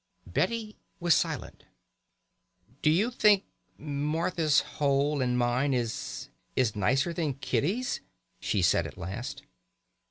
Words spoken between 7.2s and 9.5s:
Kitty's?" she said at last.